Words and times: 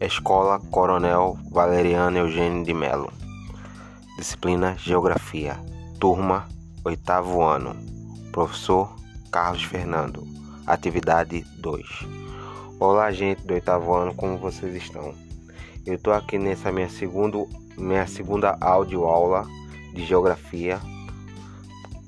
Escola 0.00 0.58
Coronel 0.70 1.36
Valeriano 1.50 2.16
Eugênio 2.16 2.64
de 2.64 2.72
Melo. 2.72 3.12
Disciplina 4.16 4.74
Geografia. 4.78 5.60
Turma, 6.00 6.48
oitavo 6.82 7.42
ano. 7.42 7.76
Professor 8.32 8.96
Carlos 9.30 9.62
Fernando. 9.62 10.26
Atividade 10.66 11.44
2. 11.58 11.86
Olá, 12.78 13.12
gente 13.12 13.42
do 13.42 13.52
oitavo 13.52 13.94
ano, 13.94 14.14
como 14.14 14.38
vocês 14.38 14.74
estão? 14.74 15.14
Eu 15.84 15.96
estou 15.96 16.14
aqui 16.14 16.38
nessa 16.38 16.72
minha, 16.72 16.88
segundo, 16.88 17.46
minha 17.76 18.06
segunda 18.06 18.56
áudio 18.58 19.04
aula 19.04 19.46
de 19.92 20.06
Geografia, 20.06 20.80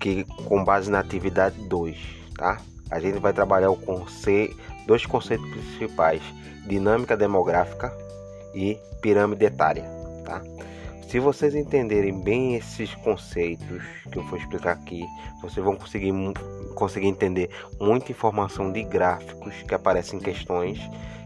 que 0.00 0.24
com 0.46 0.64
base 0.64 0.90
na 0.90 1.00
atividade 1.00 1.60
2, 1.68 1.98
tá? 2.38 2.58
A 2.90 2.98
gente 2.98 3.18
vai 3.18 3.34
trabalhar 3.34 3.70
o 3.70 3.76
conceito, 3.76 4.56
dois 4.86 5.04
conceitos 5.04 5.46
principais 5.50 6.22
dinâmica 6.66 7.16
demográfica 7.16 7.92
e 8.54 8.78
pirâmide 9.00 9.44
etária, 9.44 9.84
tá? 10.24 10.42
Se 11.08 11.18
vocês 11.18 11.54
entenderem 11.54 12.18
bem 12.22 12.54
esses 12.54 12.94
conceitos 12.94 13.82
que 14.10 14.18
eu 14.18 14.22
vou 14.22 14.38
explicar 14.38 14.72
aqui, 14.72 15.04
vocês 15.42 15.62
vão 15.62 15.76
conseguir, 15.76 16.10
conseguir 16.74 17.08
entender 17.08 17.50
muita 17.78 18.10
informação 18.10 18.72
de 18.72 18.82
gráficos 18.82 19.62
que 19.62 19.74
aparecem 19.74 20.18
em 20.18 20.22
questões 20.22 20.80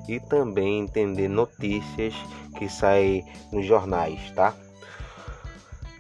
e 0.09 0.19
também 0.19 0.81
entender 0.81 1.29
notícias 1.29 2.15
que 2.59 2.69
saem 2.69 3.25
nos 3.53 3.65
jornais, 3.65 4.19
tá? 4.33 4.55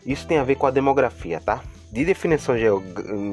Isso 0.04 0.26
tem 0.26 0.38
a 0.38 0.44
ver 0.44 0.56
com 0.56 0.66
a 0.66 0.70
demografia, 0.72 1.40
tá? 1.40 1.62
De 1.92 2.04
definição 2.04 2.56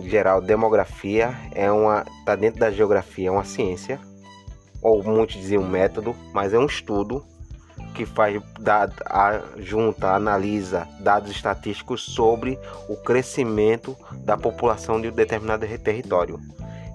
geral, 0.07 0.40
demografia 0.40 1.35
é 1.55 1.71
uma 1.71 2.05
tá 2.26 2.35
dentro 2.35 2.59
da 2.59 2.70
geografia, 2.70 3.29
é 3.29 3.31
uma 3.31 3.43
ciência 3.43 3.99
ou 4.84 5.02
muitos 5.02 5.38
diziam 5.38 5.64
método, 5.64 6.16
mas 6.34 6.54
é 6.54 6.60
um 6.60 6.66
estudo 6.66 7.26
que 7.94 8.05
faz 8.05 8.41
da, 8.60 8.90
a, 9.05 9.41
junta, 9.57 10.13
analisa 10.13 10.88
dados 10.99 11.32
estatísticos 11.32 12.02
sobre 12.02 12.60
o 12.90 12.98
crescimento 12.98 13.96
da 14.26 14.35
população 14.35 14.99
de 14.99 15.07
um 15.10 15.12
determinado 15.12 15.66
território. 15.77 16.40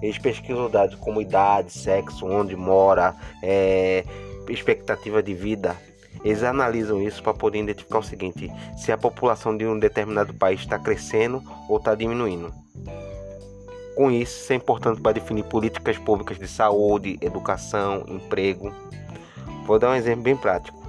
Eles 0.01 0.17
pesquisam 0.17 0.69
dados 0.69 0.95
como 0.95 1.21
idade, 1.21 1.71
sexo, 1.71 2.25
onde 2.25 2.55
mora, 2.55 3.15
é, 3.41 4.05
expectativa 4.47 5.21
de 5.21 5.33
vida. 5.33 5.75
Eles 6.23 6.43
analisam 6.43 7.01
isso 7.01 7.23
para 7.23 7.33
poder 7.33 7.59
identificar 7.59 7.99
o 7.99 8.03
seguinte: 8.03 8.51
se 8.77 8.91
a 8.91 8.97
população 8.97 9.55
de 9.55 9.65
um 9.65 9.79
determinado 9.79 10.33
país 10.33 10.61
está 10.61 10.77
crescendo 10.77 11.41
ou 11.67 11.77
está 11.77 11.95
diminuindo. 11.95 12.53
Com 13.99 14.09
isso, 14.09 14.43
isso 14.43 14.53
é 14.53 14.55
importante 14.55 15.01
para 15.01 15.11
definir 15.11 15.43
políticas 15.43 15.97
públicas 15.97 16.39
de 16.39 16.47
saúde, 16.47 17.17
educação, 17.19 18.05
emprego. 18.07 18.73
Vou 19.65 19.77
dar 19.77 19.89
um 19.89 19.93
exemplo 19.93 20.23
bem 20.23 20.37
prático. 20.37 20.81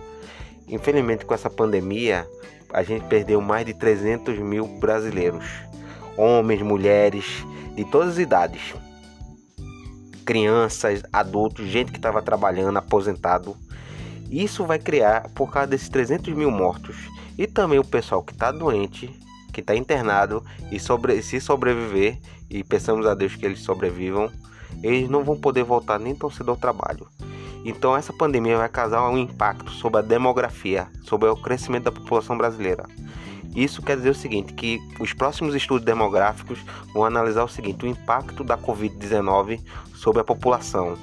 Infelizmente, 0.68 1.26
com 1.26 1.34
essa 1.34 1.50
pandemia, 1.50 2.24
a 2.72 2.84
gente 2.84 3.04
perdeu 3.06 3.40
mais 3.40 3.66
de 3.66 3.74
300 3.74 4.38
mil 4.38 4.64
brasileiros, 4.78 5.44
homens, 6.16 6.62
mulheres, 6.62 7.24
de 7.74 7.84
todas 7.84 8.10
as 8.10 8.18
idades, 8.18 8.76
crianças, 10.24 11.02
adultos, 11.12 11.66
gente 11.66 11.90
que 11.90 11.98
estava 11.98 12.22
trabalhando, 12.22 12.76
aposentado. 12.76 13.56
Isso 14.30 14.64
vai 14.64 14.78
criar, 14.78 15.28
por 15.34 15.50
causa 15.50 15.66
desses 15.66 15.88
300 15.88 16.32
mil 16.32 16.52
mortos, 16.52 16.96
e 17.36 17.48
também 17.48 17.80
o 17.80 17.84
pessoal 17.84 18.22
que 18.22 18.32
está 18.32 18.52
doente, 18.52 19.10
que 19.52 19.60
está 19.60 19.74
internado 19.74 20.44
e 20.70 20.78
sobre, 20.78 21.20
se 21.22 21.40
sobreviver, 21.40 22.20
e 22.50 22.64
pensamos 22.64 23.06
a 23.06 23.14
Deus 23.14 23.36
que 23.36 23.46
eles 23.46 23.60
sobrevivam, 23.60 24.30
eles 24.82 25.08
não 25.08 25.22
vão 25.22 25.38
poder 25.38 25.62
voltar 25.62 25.98
nem 25.98 26.14
tão 26.14 26.30
cedo 26.30 26.50
ao 26.50 26.56
trabalho. 26.56 27.06
Então 27.64 27.96
essa 27.96 28.12
pandemia 28.12 28.58
vai 28.58 28.68
causar 28.68 29.08
um 29.08 29.18
impacto 29.18 29.70
sobre 29.70 30.00
a 30.00 30.02
demografia, 30.02 30.88
sobre 31.04 31.28
o 31.28 31.36
crescimento 31.36 31.84
da 31.84 31.92
população 31.92 32.36
brasileira. 32.36 32.86
Isso 33.54 33.82
quer 33.82 33.96
dizer 33.96 34.10
o 34.10 34.14
seguinte, 34.14 34.52
que 34.54 34.80
os 34.98 35.12
próximos 35.12 35.54
estudos 35.54 35.84
demográficos 35.84 36.58
vão 36.94 37.04
analisar 37.04 37.44
o 37.44 37.48
seguinte, 37.48 37.84
o 37.84 37.88
impacto 37.88 38.44
da 38.44 38.56
COVID-19 38.56 39.60
sobre 39.94 40.20
a 40.20 40.24
população, 40.24 40.96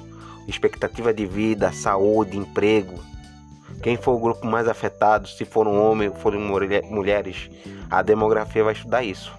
expectativa 0.46 1.12
de 1.12 1.26
vida, 1.26 1.70
saúde, 1.72 2.38
emprego, 2.38 2.98
quem 3.82 3.96
for 3.96 4.12
o 4.12 4.18
grupo 4.18 4.46
mais 4.46 4.66
afetado, 4.66 5.28
se 5.28 5.44
for 5.44 5.68
um 5.68 5.80
homem, 5.80 6.10
forem 6.10 6.40
mulheres, 6.40 7.48
a 7.88 8.02
demografia 8.02 8.64
vai 8.64 8.72
estudar 8.72 9.04
isso. 9.04 9.32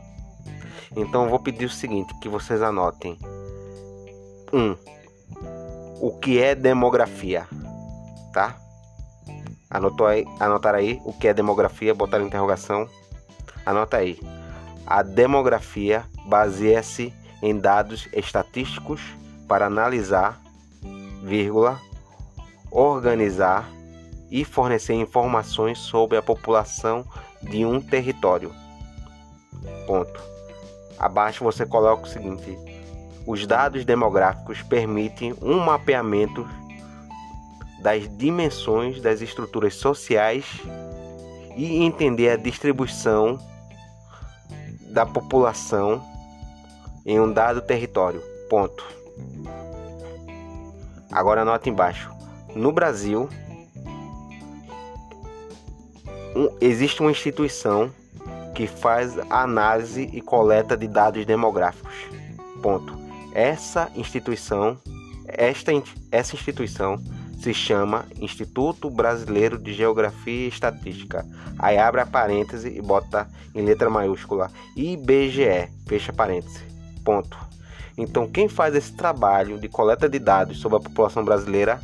Então 0.95 1.23
eu 1.23 1.29
vou 1.29 1.39
pedir 1.39 1.65
o 1.65 1.69
seguinte, 1.69 2.13
que 2.19 2.29
vocês 2.29 2.61
anotem. 2.61 3.17
1. 4.51 4.57
Um, 4.57 4.75
o 6.01 6.17
que 6.17 6.41
é 6.41 6.55
demografia? 6.55 7.47
Tá? 8.33 8.55
Anotou 9.69 10.07
aí, 10.07 10.25
anotar 10.39 10.73
aí 10.73 10.99
o 11.05 11.13
que 11.13 11.27
é 11.27 11.33
demografia, 11.33 11.93
botar 11.93 12.21
interrogação. 12.21 12.89
Anota 13.65 13.97
aí. 13.97 14.19
A 14.85 15.03
demografia 15.03 16.05
baseia-se 16.25 17.13
em 17.41 17.57
dados 17.57 18.07
estatísticos 18.13 19.01
para 19.47 19.67
analisar, 19.67 20.41
vírgula, 21.23 21.79
organizar 22.71 23.69
e 24.31 24.43
fornecer 24.43 24.93
informações 24.93 25.77
sobre 25.79 26.17
a 26.17 26.21
população 26.21 27.05
de 27.41 27.65
um 27.65 27.79
território. 27.79 28.53
Ponto. 29.85 30.38
Abaixo 30.99 31.43
você 31.43 31.65
coloca 31.65 32.03
o 32.03 32.09
seguinte: 32.09 32.57
os 33.25 33.47
dados 33.47 33.85
demográficos 33.85 34.61
permitem 34.61 35.33
um 35.41 35.57
mapeamento 35.59 36.47
das 37.81 38.09
dimensões 38.17 39.01
das 39.01 39.21
estruturas 39.21 39.75
sociais 39.75 40.45
e 41.55 41.83
entender 41.83 42.29
a 42.29 42.35
distribuição 42.35 43.39
da 44.91 45.05
população 45.05 46.03
em 47.05 47.19
um 47.19 47.31
dado 47.31 47.61
território. 47.61 48.21
Ponto. 48.49 48.83
Agora 51.11 51.41
anota 51.41 51.69
embaixo. 51.69 52.11
No 52.55 52.71
Brasil, 52.71 53.29
um, 56.35 56.57
existe 56.59 57.01
uma 57.01 57.11
instituição 57.11 57.93
que 58.59 58.67
faz 58.67 59.17
análise 59.29 60.09
e 60.11 60.19
coleta 60.19 60.75
de 60.75 60.85
dados 60.85 61.25
demográficos. 61.25 61.93
Ponto. 62.61 62.93
Essa 63.33 63.89
instituição, 63.95 64.77
esta 65.25 65.71
essa 66.11 66.35
instituição 66.35 67.01
se 67.41 67.53
chama 67.53 68.05
Instituto 68.19 68.89
Brasileiro 68.89 69.57
de 69.57 69.71
Geografia 69.71 70.43
e 70.43 70.49
Estatística. 70.49 71.25
Aí 71.57 71.77
abre 71.77 72.01
a 72.01 72.05
parêntese 72.05 72.67
e 72.67 72.81
bota 72.81 73.29
em 73.55 73.61
letra 73.61 73.89
maiúscula 73.89 74.51
IBGE, 74.75 75.69
fecha 75.87 76.11
parêntese. 76.11 76.61
Ponto. 77.05 77.37
Então, 77.97 78.27
quem 78.27 78.49
faz 78.49 78.75
esse 78.75 78.91
trabalho 78.91 79.57
de 79.57 79.69
coleta 79.69 80.09
de 80.09 80.19
dados 80.19 80.59
sobre 80.59 80.79
a 80.79 80.81
população 80.81 81.23
brasileira, 81.23 81.79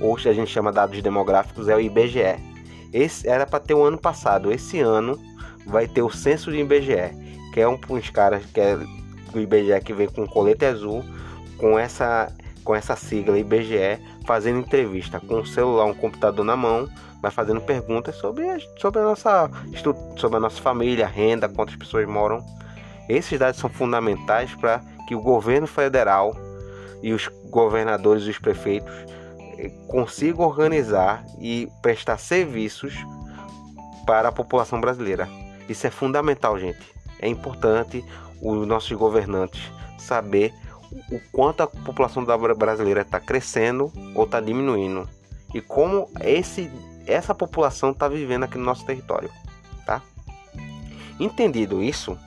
hoje 0.00 0.28
a 0.28 0.32
gente 0.32 0.50
chama 0.50 0.72
dados 0.72 1.00
demográficos, 1.00 1.68
é 1.68 1.76
o 1.76 1.80
IBGE. 1.80 2.50
Esse 2.92 3.28
era 3.28 3.46
para 3.46 3.60
ter 3.60 3.74
o 3.74 3.84
ano 3.84 3.98
passado. 3.98 4.50
Esse 4.50 4.80
ano 4.80 5.16
vai 5.66 5.86
ter 5.86 6.02
o 6.02 6.10
censo 6.10 6.50
de 6.50 6.58
IBGE, 6.58 7.50
que 7.52 7.60
é 7.60 7.68
um 7.68 7.78
uns 7.90 8.10
caras 8.10 8.44
que 8.46 8.60
é 8.60 8.78
o 9.34 9.38
IBGE 9.38 9.80
que 9.84 9.92
vem 9.92 10.08
com 10.08 10.26
colete 10.26 10.64
azul, 10.64 11.04
com 11.58 11.78
essa 11.78 12.32
com 12.64 12.74
essa 12.74 12.94
sigla 12.94 13.38
IBGE, 13.38 14.00
fazendo 14.24 14.60
entrevista 14.60 15.18
com 15.20 15.40
um 15.40 15.44
celular, 15.44 15.84
um 15.84 15.94
computador 15.94 16.44
na 16.44 16.56
mão, 16.56 16.88
vai 17.20 17.30
fazendo 17.30 17.60
perguntas 17.60 18.14
sobre 18.16 18.48
a, 18.48 18.58
sobre 18.78 19.00
a 19.00 19.04
nossa 19.04 19.50
sobre 20.16 20.36
a 20.36 20.40
nossa 20.40 20.60
família, 20.60 21.06
renda, 21.06 21.48
quantas 21.48 21.76
pessoas 21.76 22.06
moram. 22.06 22.44
Esses 23.08 23.38
dados 23.38 23.60
são 23.60 23.68
fundamentais 23.68 24.54
para 24.54 24.80
que 25.08 25.14
o 25.14 25.20
governo 25.20 25.66
federal 25.66 26.36
e 27.02 27.12
os 27.12 27.28
governadores 27.50 28.24
e 28.24 28.30
os 28.30 28.38
prefeitos 28.38 28.92
consiga 29.88 30.42
organizar 30.42 31.24
e 31.40 31.68
prestar 31.82 32.18
serviços 32.18 32.94
para 34.06 34.28
a 34.28 34.32
população 34.32 34.80
brasileira. 34.80 35.28
Isso 35.68 35.86
é 35.86 35.90
fundamental, 35.90 36.58
gente. 36.58 36.80
É 37.18 37.28
importante 37.28 38.04
os 38.40 38.66
nossos 38.66 38.92
governantes 38.92 39.62
saber 39.98 40.52
o 41.10 41.20
quanto 41.30 41.62
a 41.62 41.66
população 41.66 42.24
brasileira 42.24 43.02
está 43.02 43.18
crescendo 43.18 43.92
ou 44.14 44.24
está 44.24 44.40
diminuindo 44.40 45.08
e 45.54 45.60
como 45.60 46.10
esse, 46.20 46.70
essa 47.06 47.34
população 47.34 47.90
está 47.90 48.08
vivendo 48.08 48.44
aqui 48.44 48.56
no 48.58 48.64
nosso 48.64 48.84
território, 48.86 49.30
tá? 49.84 50.02
Entendido 51.20 51.82
isso, 51.82 52.18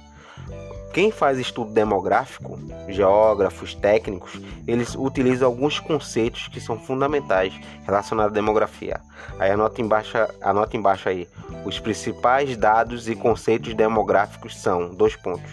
quem 0.95 1.11
faz 1.11 1.37
estudo 1.37 1.73
demográfico, 1.73 2.57
geógrafos, 2.87 3.75
técnicos, 3.75 4.39
eles 4.65 4.95
utilizam 4.95 5.45
alguns 5.45 5.77
conceitos 5.77 6.47
que 6.47 6.61
são 6.61 6.79
fundamentais 6.79 7.53
relacionados 7.85 8.31
à 8.31 8.33
demografia. 8.33 9.01
Aí 9.37 9.51
anota 9.51 9.81
embaixo, 9.81 10.17
anota 10.41 10.77
embaixo 10.77 11.09
aí. 11.09 11.27
Os 11.65 11.81
principais 11.81 12.55
dados 12.55 13.09
e 13.09 13.15
conceitos 13.15 13.73
demográficos 13.73 14.57
são 14.57 14.89
dois 14.89 15.17
pontos. 15.17 15.51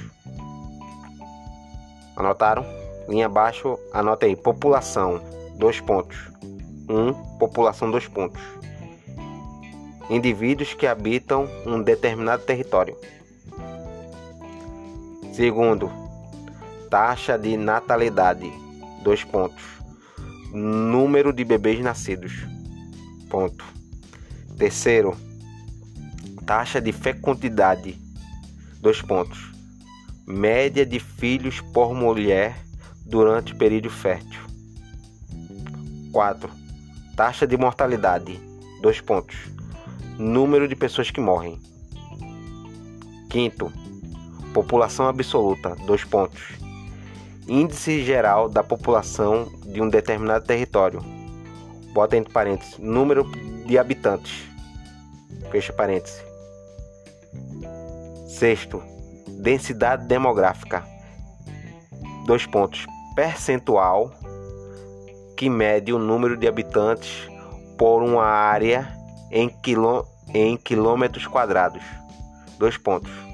Anotaram? 2.14 2.64
Linha 3.08 3.26
abaixo, 3.26 3.76
anota 3.92 4.26
aí. 4.26 4.36
População, 4.36 5.20
dois 5.56 5.80
pontos. 5.80 6.30
1. 6.88 7.38
População 7.40 7.90
dois 7.90 8.06
pontos. 8.06 8.40
Indivíduos 10.08 10.72
que 10.72 10.86
habitam 10.86 11.48
um 11.66 11.82
determinado 11.82 12.44
território. 12.44 12.96
Segundo, 15.32 15.90
taxa 16.90 17.38
de 17.38 17.56
natalidade, 17.56 18.52
dois 19.02 19.24
pontos. 19.24 19.64
Número 20.52 21.32
de 21.32 21.42
bebês 21.42 21.80
nascidos, 21.80 22.46
ponto. 23.30 23.64
Terceiro, 24.58 25.16
taxa 26.44 26.82
de 26.82 26.92
fecundidade, 26.92 27.98
dois 28.78 29.00
pontos. 29.00 29.50
Média 30.26 30.84
de 30.84 31.00
filhos 31.00 31.62
por 31.62 31.94
mulher 31.94 32.54
durante 33.06 33.54
o 33.54 33.56
período 33.56 33.88
fértil. 33.88 34.40
4. 36.12 36.50
Taxa 37.16 37.46
de 37.46 37.56
mortalidade, 37.56 38.38
dois 38.82 39.00
pontos. 39.00 39.36
Número 40.18 40.68
de 40.68 40.76
pessoas 40.76 41.10
que 41.10 41.22
morrem. 41.22 41.58
Quinto, 43.30 43.72
população 44.52 45.08
absoluta, 45.08 45.74
dois 45.86 46.04
pontos. 46.04 46.42
Índice 47.48 48.04
geral 48.04 48.48
da 48.48 48.62
população 48.62 49.50
de 49.66 49.80
um 49.80 49.88
determinado 49.88 50.44
território. 50.44 51.00
Bota 51.92 52.16
entre 52.16 52.32
parênteses, 52.32 52.78
número 52.78 53.24
de 53.66 53.78
habitantes. 53.78 54.48
Fecha 55.50 55.72
parênteses. 55.72 56.22
Sexto, 58.28 58.82
densidade 59.40 60.06
demográfica. 60.06 60.84
Dois 62.26 62.46
pontos. 62.46 62.86
Percentual 63.14 64.12
que 65.36 65.50
mede 65.50 65.92
o 65.92 65.98
número 65.98 66.36
de 66.36 66.46
habitantes 66.46 67.28
por 67.76 68.02
uma 68.02 68.24
área 68.24 68.96
em, 69.30 69.48
quilô, 69.48 70.06
em 70.32 70.56
quilômetros 70.56 71.26
quadrados. 71.26 71.82
Dois 72.58 72.78
pontos. 72.78 73.31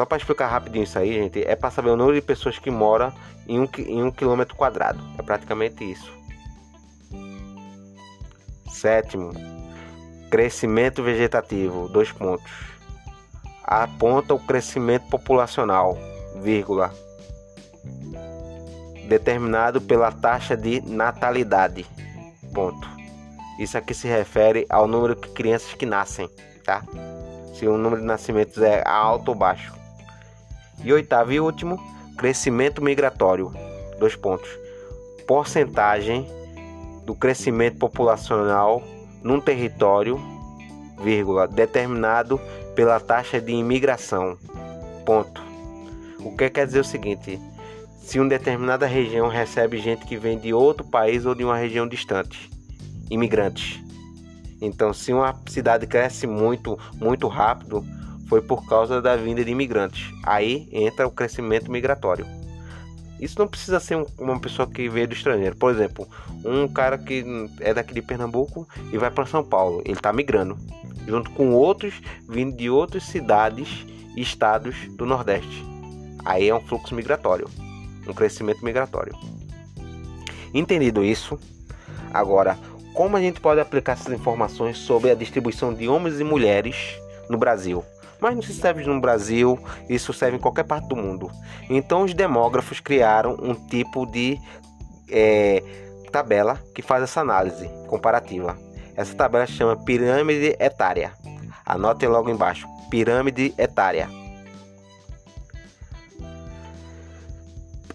Só 0.00 0.06
para 0.06 0.16
explicar 0.16 0.46
rapidinho 0.46 0.84
isso 0.84 0.98
aí, 0.98 1.12
gente, 1.12 1.46
é 1.46 1.54
para 1.54 1.70
saber 1.70 1.90
o 1.90 1.96
número 1.96 2.16
de 2.16 2.22
pessoas 2.22 2.58
que 2.58 2.70
moram 2.70 3.12
em 3.46 3.60
um, 3.60 3.68
em 3.80 4.02
um 4.02 4.10
quilômetro 4.10 4.56
quadrado. 4.56 4.98
É 5.18 5.22
praticamente 5.22 5.84
isso. 5.84 6.10
Sétimo, 8.66 9.30
crescimento 10.30 11.02
vegetativo. 11.02 11.86
Dois 11.86 12.10
pontos. 12.10 12.50
Aponta 13.62 14.32
o 14.32 14.38
crescimento 14.38 15.06
populacional, 15.10 15.98
vírgula, 16.42 16.94
determinado 19.06 19.82
pela 19.82 20.10
taxa 20.10 20.56
de 20.56 20.80
natalidade. 20.80 21.84
Ponto. 22.54 22.88
Isso 23.58 23.76
aqui 23.76 23.92
se 23.92 24.08
refere 24.08 24.64
ao 24.70 24.88
número 24.88 25.14
de 25.14 25.28
crianças 25.28 25.74
que 25.74 25.84
nascem, 25.84 26.26
tá? 26.64 26.82
Se 27.54 27.68
o 27.68 27.76
número 27.76 28.00
de 28.00 28.06
nascimentos 28.06 28.62
é 28.62 28.82
alto 28.88 29.28
ou 29.28 29.34
baixo. 29.34 29.78
E 30.82 30.92
oitavo 30.92 31.32
e 31.32 31.40
último, 31.40 31.78
crescimento 32.16 32.82
migratório. 32.82 33.52
Dois 33.98 34.16
pontos. 34.16 34.48
Porcentagem 35.26 36.26
do 37.04 37.14
crescimento 37.14 37.78
populacional 37.78 38.82
num 39.22 39.40
território, 39.40 40.20
vírgula, 41.02 41.46
determinado 41.46 42.40
pela 42.74 42.98
taxa 43.00 43.40
de 43.40 43.52
imigração. 43.52 44.38
Ponto. 45.04 45.42
O 46.20 46.36
que 46.36 46.50
quer 46.50 46.66
dizer 46.66 46.80
o 46.80 46.84
seguinte: 46.84 47.38
se 48.02 48.18
uma 48.18 48.28
determinada 48.28 48.86
região 48.86 49.28
recebe 49.28 49.78
gente 49.78 50.06
que 50.06 50.16
vem 50.16 50.38
de 50.38 50.52
outro 50.52 50.86
país 50.86 51.26
ou 51.26 51.34
de 51.34 51.44
uma 51.44 51.56
região 51.56 51.86
distante, 51.86 52.50
imigrantes. 53.10 53.80
Então, 54.60 54.92
se 54.92 55.12
uma 55.12 55.34
cidade 55.46 55.86
cresce 55.86 56.26
muito, 56.26 56.78
muito 56.94 57.28
rápido, 57.28 57.84
foi 58.30 58.40
por 58.40 58.64
causa 58.64 59.02
da 59.02 59.16
vinda 59.16 59.44
de 59.44 59.50
imigrantes. 59.50 60.14
Aí 60.22 60.68
entra 60.70 61.04
o 61.04 61.10
crescimento 61.10 61.68
migratório. 61.68 62.24
Isso 63.20 63.36
não 63.36 63.48
precisa 63.48 63.80
ser 63.80 63.98
uma 64.18 64.38
pessoa 64.38 64.68
que 64.70 64.88
veio 64.88 65.08
do 65.08 65.14
estrangeiro. 65.14 65.56
Por 65.56 65.72
exemplo, 65.72 66.08
um 66.44 66.68
cara 66.68 66.96
que 66.96 67.24
é 67.58 67.74
daqui 67.74 67.92
de 67.92 68.00
Pernambuco 68.00 68.66
e 68.92 68.96
vai 68.96 69.10
para 69.10 69.26
São 69.26 69.44
Paulo. 69.44 69.82
Ele 69.84 69.94
está 69.94 70.12
migrando, 70.12 70.56
junto 71.06 71.28
com 71.32 71.52
outros 71.52 72.00
vindo 72.28 72.56
de 72.56 72.70
outras 72.70 73.02
cidades 73.02 73.84
e 74.16 74.22
estados 74.22 74.76
do 74.90 75.04
Nordeste. 75.04 75.66
Aí 76.24 76.48
é 76.48 76.54
um 76.54 76.60
fluxo 76.60 76.94
migratório, 76.94 77.48
um 78.06 78.14
crescimento 78.14 78.64
migratório. 78.64 79.12
Entendido 80.54 81.04
isso, 81.04 81.38
agora 82.14 82.56
como 82.94 83.16
a 83.16 83.20
gente 83.20 83.40
pode 83.40 83.60
aplicar 83.60 83.92
essas 83.92 84.12
informações 84.12 84.78
sobre 84.78 85.10
a 85.10 85.14
distribuição 85.14 85.74
de 85.74 85.88
homens 85.88 86.20
e 86.20 86.24
mulheres 86.24 86.76
no 87.28 87.38
Brasil? 87.38 87.84
Mas 88.20 88.34
não 88.34 88.42
se 88.42 88.52
serve 88.52 88.84
no 88.84 89.00
Brasil, 89.00 89.58
isso 89.88 90.12
serve 90.12 90.36
em 90.36 90.40
qualquer 90.40 90.64
parte 90.64 90.88
do 90.88 90.96
mundo. 90.96 91.30
Então 91.68 92.02
os 92.02 92.14
demógrafos 92.14 92.80
criaram 92.80 93.36
um 93.40 93.54
tipo 93.54 94.06
de 94.06 94.38
é, 95.08 95.62
tabela 96.12 96.60
que 96.74 96.82
faz 96.82 97.02
essa 97.02 97.20
análise 97.20 97.68
comparativa. 97.88 98.56
Essa 98.94 99.14
tabela 99.14 99.46
chama 99.46 99.76
pirâmide 99.76 100.56
etária. 100.60 101.12
Anotem 101.64 102.08
logo 102.08 102.30
embaixo, 102.30 102.66
pirâmide 102.90 103.54
etária. 103.56 104.08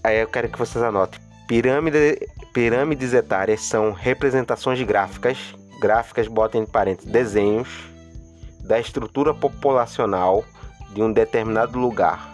Aí 0.04 0.22
eu 0.22 0.28
quero 0.28 0.50
que 0.50 0.58
vocês 0.58 0.84
anotem. 0.84 1.20
Pirâmide, 1.48 2.28
pirâmides 2.54 3.14
etárias 3.14 3.62
são 3.62 3.92
representações 3.92 4.82
gráficas, 4.82 5.38
gráficas 5.80 6.28
botem 6.28 6.62
em 6.62 6.66
parênteses, 6.66 7.12
desenhos 7.12 7.95
da 8.66 8.80
estrutura 8.80 9.34
populacional 9.34 10.44
de 10.94 11.02
um 11.02 11.12
determinado 11.12 11.78
lugar, 11.78 12.34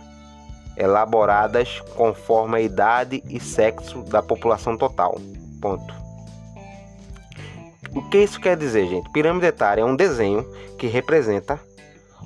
elaboradas 0.78 1.82
conforme 1.96 2.58
a 2.58 2.62
idade 2.62 3.24
e 3.30 3.40
sexo 3.40 4.02
da 4.04 4.22
população 4.22 4.78
total. 4.78 5.20
Ponto. 5.62 5.94
O 7.94 8.02
que 8.10 8.20
isso 8.20 8.40
quer 8.40 8.56
dizer, 8.56 8.88
gente? 8.88 9.10
Pirâmide 9.12 9.48
etária 9.48 9.82
é 9.82 9.86
um 9.86 9.96
desenho 9.96 10.46
que 10.78 10.88
representa 10.88 11.60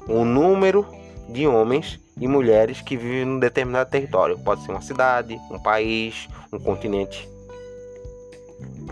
o 0.07 0.23
número 0.23 0.85
de 1.27 1.47
homens 1.47 1.99
e 2.19 2.27
mulheres 2.27 2.81
que 2.81 2.95
vivem 2.95 3.25
num 3.25 3.39
determinado 3.39 3.89
território. 3.89 4.37
Pode 4.37 4.63
ser 4.63 4.71
uma 4.71 4.81
cidade, 4.81 5.39
um 5.49 5.59
país, 5.59 6.29
um 6.53 6.59
continente. 6.59 7.27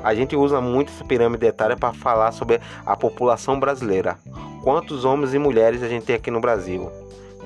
A 0.03 0.13
gente 0.13 0.36
usa 0.36 0.60
muito 0.60 0.91
essa 0.91 1.05
pirâmide 1.05 1.46
etária 1.46 1.77
para 1.77 1.93
falar 1.93 2.32
sobre 2.32 2.60
a 2.86 2.96
população 2.96 3.60
brasileira 3.60 4.17
quantos 4.63 5.03
homens 5.03 5.34
e 5.34 5.39
mulheres 5.39 5.84
a 5.84 5.89
gente 5.89 6.05
tem 6.05 6.15
aqui 6.15 6.32
no 6.32 6.39
Brasil, 6.39 6.89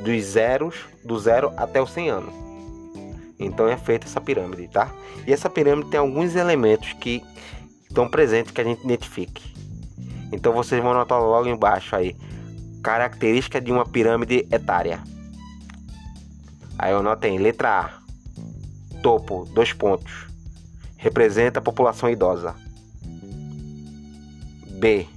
dos 0.03 0.23
zeros, 0.23 0.75
do 1.03 1.19
zero 1.19 1.51
até 1.57 1.81
os 1.81 1.89
100 1.91 2.09
anos. 2.09 2.33
Então 3.39 3.67
é 3.67 3.75
feita 3.75 4.05
essa 4.05 4.21
pirâmide, 4.21 4.67
tá? 4.67 4.91
E 5.25 5.33
essa 5.33 5.49
pirâmide 5.49 5.89
tem 5.89 5.99
alguns 5.99 6.35
elementos 6.35 6.93
que 6.93 7.23
estão 7.87 8.07
presentes 8.07 8.51
que 8.51 8.61
a 8.61 8.63
gente 8.63 8.83
identifique. 8.83 9.51
Então 10.31 10.53
vocês 10.53 10.81
vão 10.81 10.93
notar 10.93 11.19
logo 11.19 11.47
embaixo 11.47 11.95
aí, 11.95 12.15
característica 12.83 13.59
de 13.59 13.71
uma 13.71 13.85
pirâmide 13.85 14.47
etária. 14.51 15.01
Aí 16.77 16.91
eu 16.91 17.01
notei 17.01 17.37
letra 17.39 17.79
A, 17.79 19.01
topo, 19.01 19.45
dois 19.53 19.73
pontos, 19.73 20.26
representa 20.97 21.59
a 21.59 21.61
população 21.61 22.09
idosa. 22.09 22.55
B, 24.79 25.07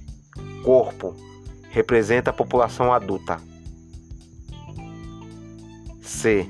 corpo, 0.63 1.15
representa 1.69 2.29
a 2.29 2.33
população 2.33 2.93
adulta. 2.93 3.37
C. 6.01 6.47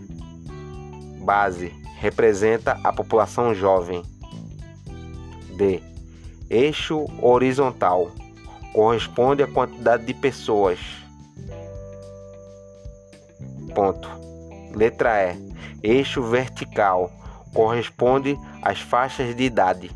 Base 1.24 1.74
representa 1.98 2.80
a 2.84 2.92
população 2.92 3.54
jovem. 3.54 4.04
D. 5.56 5.82
Eixo 6.50 7.06
horizontal 7.22 8.12
corresponde 8.74 9.44
à 9.44 9.48
quantidade 9.48 10.06
de 10.06 10.14
pessoas. 10.14 10.80
Ponto. 13.74 14.10
Letra 14.76 15.32
E. 15.32 15.52
Eixo 15.84 16.24
vertical 16.24 17.12
corresponde 17.54 18.38
às 18.62 18.80
faixas 18.80 19.36
de 19.36 19.44
idade. 19.44 19.92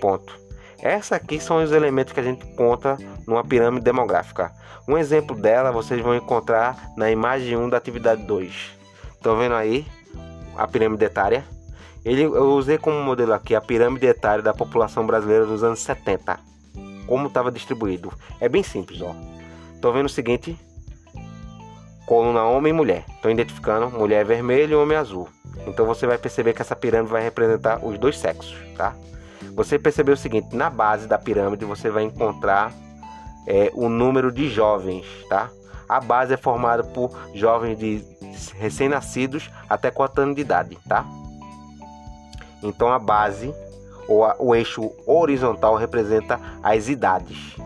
Ponto. 0.00 0.46
Essas 0.78 1.12
aqui 1.12 1.40
são 1.40 1.62
os 1.62 1.72
elementos 1.72 2.12
que 2.12 2.20
a 2.20 2.22
gente 2.22 2.44
conta 2.54 2.96
numa 3.26 3.42
pirâmide 3.42 3.84
demográfica. 3.84 4.52
Um 4.86 4.96
exemplo 4.96 5.34
dela 5.34 5.72
vocês 5.72 6.00
vão 6.00 6.14
encontrar 6.14 6.92
na 6.96 7.10
imagem 7.10 7.56
1 7.56 7.68
da 7.70 7.76
atividade 7.76 8.22
2. 8.22 8.78
Estão 9.14 9.36
vendo 9.36 9.54
aí 9.54 9.86
a 10.56 10.68
pirâmide 10.68 11.04
etária? 11.04 11.44
Ele, 12.04 12.22
eu 12.22 12.52
usei 12.52 12.78
como 12.78 13.02
modelo 13.02 13.32
aqui 13.32 13.54
a 13.54 13.60
pirâmide 13.60 14.06
etária 14.06 14.42
da 14.42 14.54
população 14.54 15.04
brasileira 15.04 15.44
dos 15.44 15.64
anos 15.64 15.80
70. 15.80 16.38
Como 17.06 17.26
estava 17.26 17.50
distribuído. 17.50 18.12
É 18.40 18.48
bem 18.48 18.62
simples, 18.62 19.00
ó. 19.00 19.12
Estão 19.74 19.92
vendo 19.92 20.06
o 20.06 20.10
seguinte? 20.10 20.56
Coluna 22.06 22.44
homem 22.44 22.70
e 22.70 22.76
mulher. 22.76 23.04
Estão 23.08 23.30
identificando 23.30 23.90
mulher 23.90 24.24
vermelha 24.24 24.72
e 24.72 24.76
homem 24.76 24.96
azul. 24.96 25.28
Então 25.66 25.86
você 25.86 26.06
vai 26.06 26.18
perceber 26.18 26.52
que 26.52 26.62
essa 26.62 26.76
pirâmide 26.76 27.12
vai 27.12 27.22
representar 27.22 27.84
os 27.84 27.98
dois 27.98 28.18
sexos, 28.18 28.56
tá? 28.76 28.94
Você 29.54 29.78
percebeu 29.78 30.14
o 30.14 30.18
seguinte: 30.18 30.54
na 30.54 30.68
base 30.68 31.06
da 31.06 31.18
pirâmide 31.18 31.64
você 31.64 31.90
vai 31.90 32.02
encontrar 32.02 32.72
é, 33.46 33.70
o 33.74 33.88
número 33.88 34.30
de 34.32 34.48
jovens, 34.48 35.06
tá? 35.28 35.50
A 35.88 36.00
base 36.00 36.34
é 36.34 36.36
formada 36.36 36.82
por 36.82 37.10
jovens 37.32 37.78
de 37.78 38.04
recém-nascidos 38.58 39.50
até 39.68 39.90
4 39.90 40.22
anos 40.22 40.34
de 40.34 40.40
idade, 40.40 40.76
tá? 40.88 41.04
Então 42.62 42.92
a 42.92 42.98
base 42.98 43.54
ou 44.08 44.24
a, 44.24 44.36
o 44.38 44.54
eixo 44.54 44.90
horizontal 45.06 45.76
representa 45.76 46.40
as 46.62 46.88
idades. 46.88 47.56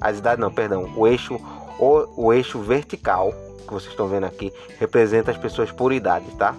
As 0.00 0.18
idades 0.18 0.40
não, 0.40 0.52
perdão. 0.52 0.92
O 0.96 1.06
eixo 1.06 1.40
o, 1.78 2.26
o 2.26 2.32
eixo 2.32 2.60
vertical 2.60 3.32
que 3.62 3.72
vocês 3.72 3.90
estão 3.90 4.08
vendo 4.08 4.24
aqui 4.24 4.52
representa 4.78 5.30
as 5.30 5.38
pessoas 5.38 5.70
por 5.70 5.92
idade, 5.92 6.26
tá? 6.36 6.54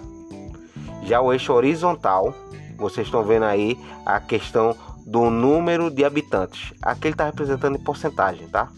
Já 1.04 1.20
o 1.20 1.32
eixo 1.32 1.52
horizontal, 1.52 2.34
vocês 2.76 3.06
estão 3.06 3.22
vendo 3.22 3.44
aí 3.44 3.78
a 4.06 4.20
questão 4.20 4.76
do 5.06 5.28
número 5.28 5.90
de 5.90 6.04
habitantes. 6.04 6.72
Aqui 6.82 7.08
ele 7.08 7.14
está 7.14 7.26
representando 7.26 7.76
em 7.76 7.82
porcentagem, 7.82 8.48
tá? 8.48 8.68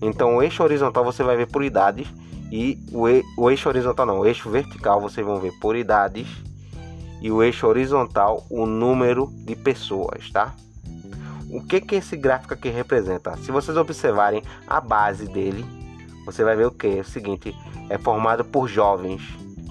Então 0.00 0.36
o 0.36 0.42
eixo 0.42 0.62
horizontal 0.62 1.04
você 1.04 1.22
vai 1.22 1.36
ver 1.36 1.48
por 1.48 1.62
idades 1.62 2.08
e 2.50 2.78
o, 2.92 3.04
o 3.42 3.50
eixo 3.50 3.68
horizontal 3.68 4.06
não, 4.06 4.20
o 4.20 4.26
eixo 4.26 4.48
vertical 4.48 5.00
vocês 5.00 5.26
vão 5.26 5.38
ver 5.40 5.52
por 5.60 5.76
idades 5.76 6.26
e 7.20 7.30
o 7.30 7.42
eixo 7.42 7.66
horizontal 7.66 8.46
o 8.48 8.64
número 8.64 9.28
de 9.44 9.54
pessoas, 9.54 10.30
tá? 10.30 10.54
O 11.50 11.60
que 11.62 11.80
que 11.80 11.96
esse 11.96 12.16
gráfico 12.16 12.54
aqui 12.54 12.68
representa? 12.68 13.36
Se 13.38 13.50
vocês 13.50 13.76
observarem 13.76 14.42
a 14.68 14.80
base 14.80 15.26
dele, 15.26 15.64
você 16.30 16.44
vai 16.44 16.56
ver 16.56 16.66
o 16.66 16.70
que? 16.70 16.86
É 16.86 17.00
o 17.00 17.04
seguinte, 17.04 17.54
é 17.88 17.98
formado 17.98 18.44
por 18.44 18.68
jovens, 18.68 19.22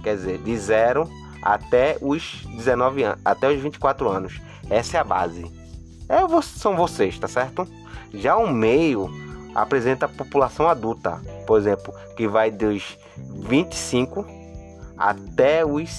quer 0.03 0.15
dizer, 0.15 0.37
de 0.39 0.57
0 0.57 1.09
até 1.41 1.97
os 2.01 2.45
19 2.55 3.03
anos, 3.03 3.21
até 3.23 3.49
os 3.49 3.61
24 3.61 4.09
anos. 4.09 4.41
Essa 4.69 4.97
é 4.97 4.99
a 4.99 5.03
base. 5.03 5.45
É, 6.07 6.19
são 6.41 6.75
vocês, 6.75 7.17
tá 7.17 7.27
certo? 7.27 7.67
Já 8.13 8.35
o 8.35 8.51
meio 8.51 9.09
apresenta 9.53 10.05
a 10.05 10.09
população 10.09 10.67
adulta, 10.67 11.21
por 11.45 11.59
exemplo, 11.59 11.93
que 12.15 12.27
vai 12.27 12.51
dos 12.51 12.97
25 13.17 14.25
até 14.97 15.65
os 15.65 15.89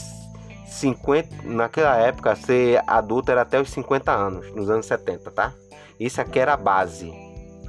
50, 0.66 1.42
naquela 1.44 1.96
época 1.96 2.34
ser 2.36 2.82
adulto 2.86 3.30
era 3.30 3.42
até 3.42 3.60
os 3.60 3.70
50 3.70 4.12
anos, 4.12 4.54
nos 4.54 4.70
anos 4.70 4.86
70, 4.86 5.30
tá? 5.30 5.52
Isso 5.98 6.20
aqui 6.20 6.38
era 6.38 6.54
a 6.54 6.56
base, 6.56 7.12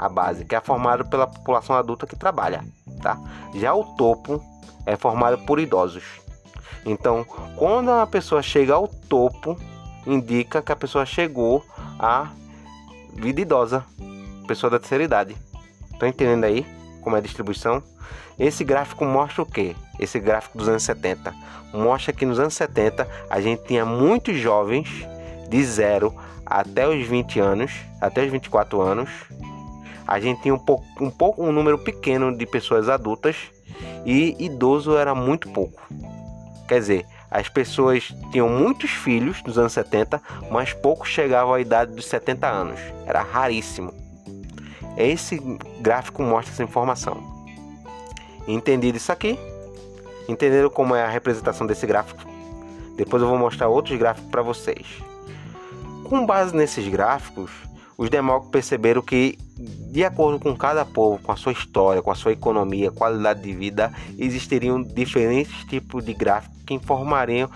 a 0.01 0.09
base 0.09 0.43
que 0.43 0.55
é 0.55 0.59
formada 0.59 1.05
pela 1.05 1.27
população 1.27 1.75
adulta 1.75 2.07
que 2.07 2.15
trabalha, 2.15 2.65
tá? 3.03 3.19
Já 3.53 3.71
o 3.71 3.83
topo 3.95 4.43
é 4.83 4.97
formado 4.97 5.37
por 5.45 5.59
idosos. 5.59 6.03
Então, 6.83 7.23
quando 7.55 7.89
uma 7.89 8.07
pessoa 8.07 8.41
chega 8.41 8.73
ao 8.73 8.87
topo, 8.87 9.55
indica 10.07 10.59
que 10.59 10.71
a 10.71 10.75
pessoa 10.75 11.05
chegou 11.05 11.63
à 11.99 12.29
vida 13.13 13.41
idosa, 13.41 13.85
pessoa 14.47 14.71
da 14.71 14.79
terceira 14.79 15.03
idade. 15.03 15.37
Estão 15.93 16.09
entendendo 16.09 16.45
aí 16.45 16.65
como 17.01 17.15
é 17.15 17.19
a 17.19 17.21
distribuição? 17.21 17.83
Esse 18.39 18.63
gráfico 18.63 19.05
mostra 19.05 19.43
o 19.43 19.45
que? 19.45 19.75
Esse 19.99 20.19
gráfico 20.19 20.57
dos 20.57 20.67
anos 20.67 20.81
70 20.81 21.31
mostra 21.71 22.11
que 22.11 22.25
nos 22.25 22.39
anos 22.39 22.55
70 22.55 23.07
a 23.29 23.39
gente 23.39 23.65
tinha 23.65 23.85
muitos 23.85 24.35
jovens 24.37 24.89
de 25.47 25.63
0 25.63 26.11
até 26.43 26.87
os 26.87 27.05
20 27.05 27.39
anos, 27.39 27.71
até 27.99 28.25
os 28.25 28.31
24 28.31 28.81
anos. 28.81 29.09
A 30.07 30.19
gente 30.19 30.41
tinha 30.41 30.53
um 30.53 30.59
pouco, 30.59 30.85
um 30.99 31.09
pouco 31.09 31.43
um 31.43 31.51
número 31.51 31.77
pequeno 31.77 32.35
de 32.35 32.45
pessoas 32.45 32.89
adultas 32.89 33.35
e 34.05 34.35
idoso 34.39 34.97
era 34.97 35.15
muito 35.15 35.49
pouco. 35.49 35.81
Quer 36.67 36.79
dizer, 36.79 37.05
as 37.29 37.47
pessoas 37.47 38.13
tinham 38.31 38.49
muitos 38.49 38.91
filhos 38.91 39.41
nos 39.43 39.57
anos 39.57 39.73
70, 39.73 40.21
mas 40.49 40.73
poucos 40.73 41.09
chegavam 41.09 41.53
à 41.53 41.61
idade 41.61 41.93
dos 41.93 42.05
70 42.05 42.47
anos. 42.47 42.79
Era 43.05 43.21
raríssimo. 43.21 43.93
Esse 44.97 45.39
gráfico 45.79 46.21
mostra 46.21 46.53
essa 46.53 46.63
informação. 46.63 47.23
Entendido 48.47 48.97
isso 48.97 49.11
aqui? 49.11 49.39
Entenderam 50.27 50.69
como 50.69 50.95
é 50.95 51.03
a 51.03 51.09
representação 51.09 51.65
desse 51.65 51.87
gráfico? 51.87 52.21
Depois 52.97 53.21
eu 53.21 53.29
vou 53.29 53.37
mostrar 53.37 53.69
outros 53.69 53.97
gráficos 53.97 54.29
para 54.29 54.41
vocês. 54.41 54.85
Com 56.03 56.25
base 56.25 56.55
nesses 56.55 56.87
gráficos, 56.87 57.51
os 57.97 58.09
demócratas 58.09 58.51
perceberam 58.51 59.01
que, 59.01 59.37
de 59.91 60.03
acordo 60.03 60.39
com 60.39 60.55
cada 60.55 60.85
povo, 60.85 61.21
com 61.21 61.31
a 61.31 61.35
sua 61.35 61.51
história, 61.51 62.01
com 62.01 62.11
a 62.11 62.15
sua 62.15 62.31
economia, 62.31 62.91
qualidade 62.91 63.41
de 63.41 63.53
vida, 63.53 63.93
existiriam 64.17 64.81
diferentes 64.81 65.65
tipos 65.65 66.03
de 66.03 66.13
gráficos 66.13 66.61
que 66.65 66.73
informariam, 66.73 67.49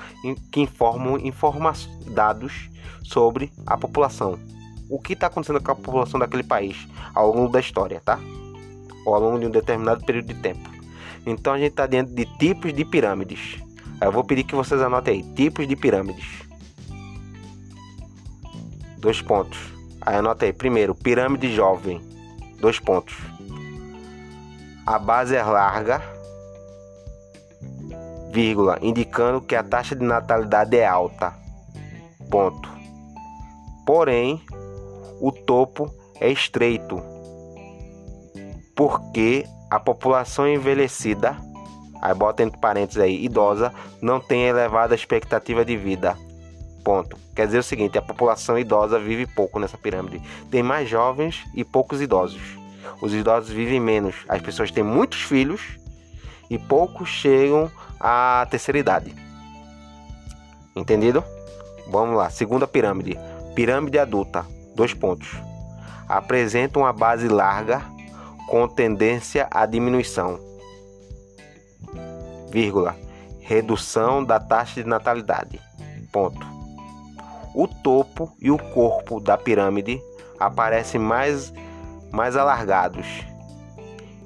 que 0.51 0.61
informam 0.61 1.17
informa 1.17 1.73
dados 2.07 2.69
sobre 3.03 3.51
a 3.65 3.77
população. 3.77 4.37
O 4.89 4.99
que 4.99 5.13
está 5.13 5.27
acontecendo 5.27 5.61
com 5.61 5.71
a 5.71 5.75
população 5.75 6.19
daquele 6.19 6.43
país 6.43 6.87
ao 7.13 7.33
longo 7.33 7.51
da 7.51 7.59
história, 7.59 8.01
tá? 8.03 8.19
Ou 9.05 9.15
ao 9.15 9.21
longo 9.21 9.39
de 9.39 9.45
um 9.47 9.51
determinado 9.51 10.03
período 10.05 10.27
de 10.27 10.35
tempo. 10.35 10.69
Então 11.25 11.53
a 11.53 11.57
gente 11.57 11.71
está 11.71 11.87
dentro 11.87 12.13
de 12.13 12.25
tipos 12.37 12.73
de 12.73 12.85
pirâmides. 12.85 13.57
Eu 14.01 14.11
vou 14.11 14.23
pedir 14.23 14.43
que 14.43 14.53
vocês 14.53 14.81
anotem 14.81 15.15
aí, 15.15 15.33
tipos 15.33 15.67
de 15.67 15.75
pirâmides. 15.75 16.43
Dois 18.97 19.21
pontos. 19.21 19.74
Aí 20.05 20.17
anota 20.17 20.45
aí, 20.45 20.53
primeiro, 20.53 20.93
pirâmide 20.93 21.53
jovem. 21.53 21.99
Dois 22.59 22.79
pontos. 22.79 23.15
A 24.85 24.99
base 24.99 25.35
é 25.35 25.41
larga, 25.41 25.99
vírgula, 28.31 28.77
indicando 28.81 29.41
que 29.41 29.55
a 29.55 29.63
taxa 29.63 29.95
de 29.95 30.03
natalidade 30.03 30.77
é 30.77 30.85
alta. 30.85 31.33
Ponto. 32.29 32.69
Porém, 33.85 34.41
o 35.19 35.31
topo 35.31 35.91
é 36.19 36.29
estreito, 36.29 37.01
porque 38.75 39.45
a 39.71 39.79
população 39.79 40.47
envelhecida, 40.47 41.35
aí 42.01 42.13
bota 42.13 42.43
entre 42.43 42.59
parênteses 42.59 43.01
aí, 43.01 43.23
idosa, 43.25 43.73
não 44.01 44.19
tem 44.19 44.43
elevada 44.43 44.93
expectativa 44.93 45.65
de 45.65 45.75
vida. 45.75 46.15
Ponto. 46.85 47.17
Quer 47.35 47.47
dizer 47.47 47.57
o 47.57 47.63
seguinte, 47.63 47.97
a 47.97 48.01
população 48.01 48.59
idosa 48.59 48.99
vive 48.99 49.25
pouco 49.25 49.59
nessa 49.59 49.75
pirâmide. 49.75 50.21
Tem 50.51 50.61
mais 50.61 50.87
jovens 50.87 51.43
e 51.55 51.63
poucos 51.63 51.99
idosos. 51.99 52.59
Os 53.01 53.11
idosos 53.11 53.49
vivem 53.49 53.79
menos. 53.79 54.17
As 54.29 54.39
pessoas 54.39 54.69
têm 54.69 54.83
muitos 54.83 55.23
filhos 55.23 55.79
e 56.47 56.59
poucos 56.59 57.09
chegam 57.09 57.71
à 57.99 58.45
terceira 58.51 58.77
idade. 58.77 59.15
Entendido? 60.75 61.23
Vamos 61.87 62.15
lá. 62.15 62.29
Segunda 62.29 62.67
pirâmide. 62.67 63.17
Pirâmide 63.55 63.97
adulta. 63.97 64.45
Dois 64.75 64.93
pontos. 64.93 65.29
Apresenta 66.07 66.77
uma 66.77 66.93
base 66.93 67.27
larga 67.27 67.81
com 68.47 68.67
tendência 68.67 69.47
à 69.49 69.65
diminuição. 69.65 70.39
Vírgula. 72.51 72.95
Redução 73.41 74.23
da 74.23 74.39
taxa 74.39 74.83
de 74.83 74.87
natalidade. 74.87 75.59
Ponto. 76.11 76.54
O 77.55 77.67
topo 77.67 78.31
e 78.41 78.51
o 78.51 78.57
corpo 78.57 79.19
da 79.19 79.37
pirâmide 79.37 80.01
aparecem 80.39 80.99
mais, 80.99 81.53
mais 82.11 82.35
alargados, 82.35 83.07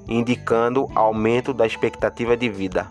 indicando 0.08 0.88
aumento 0.94 1.54
da 1.54 1.66
expectativa 1.66 2.36
de 2.36 2.48
vida. 2.48 2.90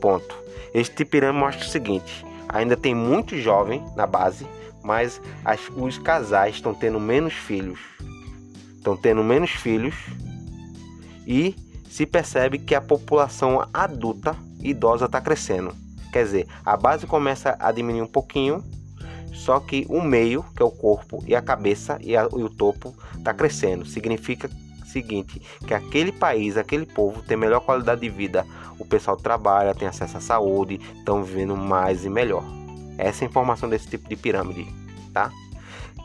Ponto. 0.00 0.36
Este 0.74 1.04
pirâmide 1.04 1.40
mostra 1.40 1.66
o 1.66 1.68
seguinte: 1.68 2.24
ainda 2.48 2.76
tem 2.76 2.94
muito 2.94 3.36
jovem 3.38 3.82
na 3.96 4.06
base, 4.06 4.46
mas 4.84 5.20
as, 5.44 5.60
os 5.74 5.98
casais 5.98 6.56
estão 6.56 6.74
tendo 6.74 7.00
menos 7.00 7.32
filhos 7.32 7.80
estão 8.80 8.96
tendo 8.96 9.22
menos 9.22 9.50
filhos 9.50 9.94
e 11.26 11.54
se 11.88 12.06
percebe 12.06 12.58
que 12.58 12.74
a 12.74 12.80
população 12.80 13.66
adulta 13.72 14.34
idosa 14.60 15.04
está 15.04 15.20
crescendo. 15.20 15.74
Quer 16.12 16.24
dizer, 16.24 16.48
a 16.64 16.76
base 16.76 17.06
começa 17.06 17.56
a 17.60 17.70
diminuir 17.70 18.02
um 18.02 18.06
pouquinho, 18.06 18.64
só 19.32 19.60
que 19.60 19.86
o 19.88 20.00
meio, 20.00 20.44
que 20.56 20.62
é 20.62 20.64
o 20.64 20.70
corpo 20.70 21.22
e 21.26 21.34
a 21.34 21.42
cabeça 21.42 21.98
e, 22.02 22.16
a, 22.16 22.22
e 22.24 22.42
o 22.42 22.50
topo, 22.50 22.94
está 23.16 23.32
crescendo. 23.32 23.84
Significa 23.86 24.50
seguinte, 24.90 25.40
que 25.66 25.72
aquele 25.72 26.12
país, 26.12 26.56
aquele 26.56 26.84
povo 26.84 27.22
tem 27.22 27.36
melhor 27.36 27.60
qualidade 27.60 28.00
de 28.00 28.08
vida. 28.08 28.44
O 28.78 28.84
pessoal 28.84 29.16
trabalha, 29.16 29.74
tem 29.74 29.88
acesso 29.88 30.16
à 30.16 30.20
saúde, 30.20 30.80
estão 30.96 31.22
vivendo 31.22 31.56
mais 31.56 32.04
e 32.04 32.10
melhor. 32.10 32.44
Essa 32.98 33.24
é 33.24 33.26
a 33.26 33.30
informação 33.30 33.68
desse 33.68 33.88
tipo 33.88 34.08
de 34.08 34.16
pirâmide, 34.16 34.66
tá? 35.12 35.30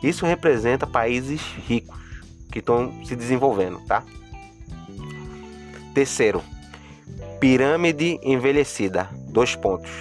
Isso 0.03 0.25
representa 0.25 0.85
países 0.85 1.41
ricos 1.67 1.97
que 2.51 2.59
estão 2.59 3.03
se 3.03 3.15
desenvolvendo, 3.15 3.79
tá? 3.85 4.03
Terceiro, 5.93 6.41
pirâmide 7.39 8.19
envelhecida, 8.21 9.09
dois 9.29 9.55
pontos. 9.55 9.91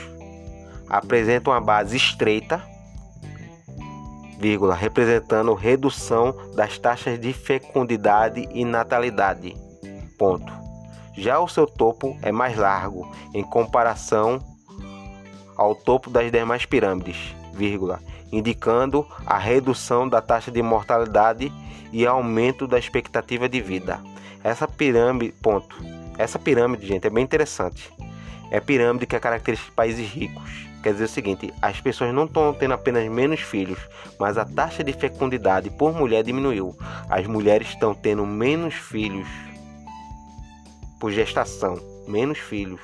Apresenta 0.89 1.51
uma 1.51 1.61
base 1.61 1.97
estreita, 1.97 2.63
vírgula, 4.39 4.75
representando 4.75 5.55
redução 5.55 6.35
das 6.55 6.79
taxas 6.79 7.19
de 7.19 7.33
fecundidade 7.33 8.49
e 8.53 8.65
natalidade. 8.65 9.55
Ponto. 10.19 10.53
Já 11.17 11.39
o 11.39 11.49
seu 11.49 11.67
topo 11.67 12.17
é 12.23 12.33
mais 12.33 12.57
largo 12.57 13.11
em 13.33 13.43
comparação 13.43 14.41
ao 15.57 15.75
topo 15.75 16.11
das 16.11 16.31
demais 16.33 16.67
pirâmides, 16.67 17.35
vírgula, 17.53 18.01
indicando 18.33 19.07
a 19.25 19.39
redução 19.39 20.09
da 20.09 20.21
taxa 20.21 20.51
de 20.51 20.61
mortalidade 20.63 21.53
e 21.93 22.05
aumento 22.05 22.67
da 22.67 22.79
expectativa 22.79 23.49
de 23.49 23.61
vida. 23.61 24.01
Essa 24.43 24.67
pirâmide, 24.67 25.33
ponto. 25.41 25.77
Essa 26.19 26.39
pirâmide, 26.39 26.87
gente, 26.87 27.07
é 27.07 27.11
bem 27.11 27.23
interessante. 27.23 27.93
É 28.51 28.61
pirâmide 28.61 29.07
que 29.07 29.15
é 29.15 29.21
característica 29.21 29.71
de 29.71 29.77
países 29.77 30.09
ricos. 30.09 30.67
Quer 30.85 30.93
dizer 30.93 31.05
o 31.05 31.09
seguinte, 31.09 31.55
as 31.63 31.81
pessoas 31.81 32.13
não 32.13 32.27
estão 32.27 32.53
tendo 32.53 32.75
apenas 32.75 33.11
menos 33.11 33.41
filhos, 33.41 33.79
mas 34.21 34.37
a 34.37 34.45
taxa 34.45 34.85
de 34.85 34.93
fecundidade 34.93 35.71
por 35.71 35.95
mulher 35.95 36.23
diminuiu. 36.23 36.77
As 37.09 37.27
mulheres 37.27 37.69
estão 37.69 37.95
tendo 37.95 38.27
menos 38.27 38.75
filhos 38.75 39.27
por 41.01 41.11
gestação, 41.11 41.81
menos 42.07 42.37
filhos. 42.37 42.83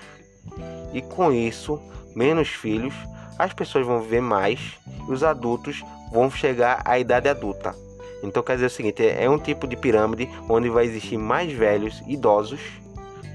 E 0.94 1.02
com 1.02 1.30
isso, 1.30 1.78
menos 2.16 2.48
filhos, 2.48 2.94
as 3.38 3.52
pessoas 3.52 3.84
vão 3.86 4.00
viver 4.00 4.22
mais 4.22 4.78
e 5.06 5.12
os 5.12 5.22
adultos 5.22 5.84
vão 6.10 6.30
chegar 6.30 6.80
à 6.86 6.98
idade 6.98 7.28
adulta. 7.28 7.74
Então 8.22 8.42
quer 8.42 8.54
dizer 8.54 8.66
o 8.68 8.70
seguinte, 8.70 9.06
é 9.06 9.28
um 9.28 9.38
tipo 9.38 9.66
de 9.66 9.76
pirâmide 9.76 10.26
onde 10.48 10.70
vai 10.70 10.86
existir 10.86 11.18
mais 11.18 11.52
velhos, 11.52 12.02
idosos, 12.06 12.62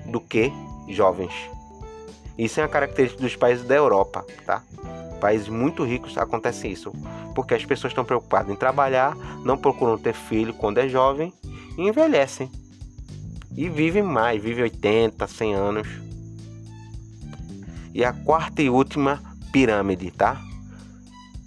do 0.07 0.19
que 0.19 0.51
jovens. 0.89 1.54
Isso 2.37 2.59
é 2.59 2.63
uma 2.63 2.69
característica 2.69 3.21
dos 3.21 3.35
países 3.35 3.65
da 3.65 3.75
Europa, 3.75 4.25
tá? 4.45 4.61
Países 5.21 5.47
muito 5.47 5.83
ricos 5.83 6.17
acontece 6.17 6.67
isso, 6.67 6.91
porque 7.33 7.53
as 7.53 7.65
pessoas 7.65 7.91
estão 7.91 8.03
preocupadas 8.03 8.51
em 8.51 8.55
trabalhar, 8.55 9.15
não 9.43 9.57
procuram 9.57 9.97
ter 9.97 10.13
filho 10.13 10.53
quando 10.53 10.79
é 10.79 10.89
jovem 10.89 11.33
e 11.77 11.87
envelhecem. 11.87 12.51
E 13.55 13.69
vivem 13.69 14.03
mais, 14.03 14.41
vivem 14.41 14.63
80, 14.63 15.25
100 15.25 15.53
anos. 15.53 15.87
E 17.93 18.03
a 18.03 18.11
quarta 18.11 18.61
e 18.61 18.69
última 18.69 19.21
pirâmide, 19.53 20.11
tá? 20.11 20.41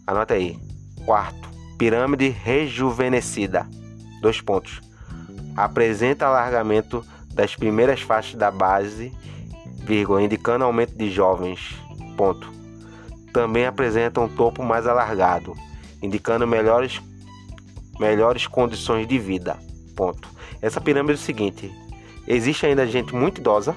Anota 0.06 0.32
aí. 0.32 0.58
Quarto, 1.04 1.50
pirâmide 1.76 2.30
rejuvenescida. 2.30 3.68
Dois 4.22 4.40
pontos. 4.40 4.80
Apresenta 5.54 6.26
alargamento 6.26 7.04
das 7.34 7.54
primeiras 7.54 8.00
faixas 8.00 8.34
da 8.34 8.50
base 8.50 9.12
vírgula, 9.88 10.22
indicando 10.22 10.64
aumento 10.64 10.94
de 10.94 11.10
jovens. 11.10 11.74
Ponto. 12.16 12.52
Também 13.32 13.64
apresenta 13.64 14.20
um 14.20 14.28
topo 14.28 14.62
mais 14.62 14.86
alargado, 14.86 15.54
indicando 16.02 16.46
melhores, 16.46 17.00
melhores 17.98 18.46
condições 18.46 19.08
de 19.08 19.18
vida. 19.18 19.56
Ponto. 19.96 20.28
Essa 20.60 20.80
pirâmide 20.80 21.12
é 21.12 21.14
o 21.14 21.18
seguinte: 21.18 21.72
existe 22.26 22.66
ainda 22.66 22.86
gente 22.86 23.14
muito 23.14 23.40
idosa, 23.40 23.74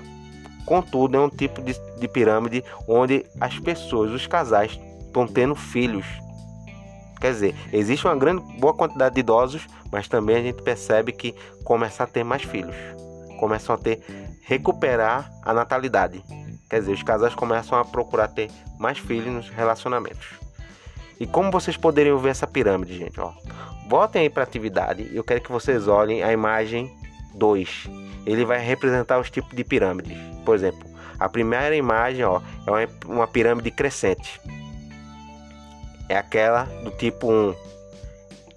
contudo, 0.65 1.15
é 1.15 1.19
um 1.19 1.29
tipo 1.29 1.61
de, 1.61 1.73
de 1.99 2.07
pirâmide 2.07 2.63
onde 2.87 3.25
as 3.39 3.57
pessoas, 3.59 4.11
os 4.11 4.27
casais, 4.27 4.77
estão 5.05 5.25
tendo 5.25 5.55
filhos. 5.55 6.05
Quer 7.19 7.31
dizer, 7.33 7.55
existe 7.71 8.05
uma 8.07 8.15
grande 8.15 8.41
boa 8.59 8.73
quantidade 8.73 9.13
de 9.13 9.21
idosos, 9.21 9.67
mas 9.91 10.07
também 10.07 10.37
a 10.37 10.41
gente 10.41 10.63
percebe 10.63 11.11
que 11.11 11.35
começa 11.63 12.03
a 12.03 12.07
ter 12.07 12.23
mais 12.23 12.41
filhos. 12.41 12.75
Começam 13.39 13.75
a 13.75 13.77
ter 13.77 14.01
recuperar 14.51 15.31
a 15.43 15.53
natalidade. 15.53 16.21
Quer 16.69 16.81
dizer, 16.81 16.91
os 16.91 17.03
casais 17.03 17.33
começam 17.33 17.79
a 17.79 17.85
procurar 17.85 18.27
ter 18.27 18.51
mais 18.77 18.97
filhos 18.97 19.33
nos 19.33 19.49
relacionamentos. 19.49 20.27
E 21.17 21.25
como 21.25 21.49
vocês 21.49 21.77
poderiam 21.77 22.17
ver 22.17 22.31
essa 22.31 22.45
pirâmide, 22.45 22.97
gente? 22.97 23.17
Ó, 23.17 23.31
voltem 23.87 24.23
aí 24.23 24.29
para 24.29 24.43
a 24.43 24.45
atividade. 24.45 25.09
Eu 25.13 25.23
quero 25.23 25.39
que 25.39 25.49
vocês 25.49 25.87
olhem 25.87 26.21
a 26.21 26.33
imagem 26.33 26.91
2. 27.33 27.89
Ele 28.25 28.43
vai 28.43 28.59
representar 28.59 29.19
os 29.19 29.31
tipos 29.31 29.55
de 29.55 29.63
pirâmides. 29.63 30.17
Por 30.43 30.53
exemplo, 30.53 30.85
a 31.17 31.29
primeira 31.29 31.73
imagem 31.73 32.25
ó, 32.25 32.41
é 32.77 32.89
uma, 33.07 33.27
pirâmide 33.27 33.71
crescente. 33.71 34.41
É 36.09 36.17
aquela 36.17 36.63
do 36.83 36.91
tipo 36.91 37.31
1, 37.31 37.55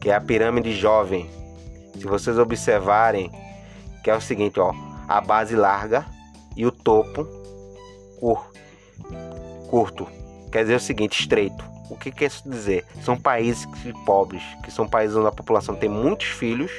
que 0.01 0.11
é 0.11 0.15
a 0.17 0.21
pirâmide 0.21 0.75
jovem. 0.75 1.31
Se 1.93 2.05
vocês 2.05 2.37
observarem, 2.37 3.31
que 4.03 4.11
é 4.11 4.17
o 4.17 4.21
seguinte, 4.21 4.59
ó, 4.59 4.75
a 5.09 5.21
base 5.21 5.55
larga 5.55 6.07
e 6.57 6.67
o 6.67 6.73
topo 6.73 7.27
cur, 8.19 8.51
curto. 9.69 10.07
Quer 10.51 10.63
dizer 10.63 10.77
o 10.77 10.81
seguinte, 10.81 11.21
estreito. 11.21 11.65
O 11.91 11.97
que 11.97 12.11
quer 12.11 12.31
dizer? 12.47 12.85
São 13.03 13.17
países 13.17 13.67
pobres, 14.07 14.43
que 14.63 14.71
são 14.71 14.89
países 14.89 15.17
onde 15.17 15.29
a 15.29 15.33
população 15.33 15.75
tem 15.75 15.89
muitos 15.89 16.29
filhos 16.29 16.71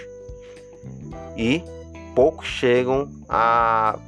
e 1.37 1.63
poucos 2.15 2.47
chegam 2.47 3.09
à, 3.29 3.99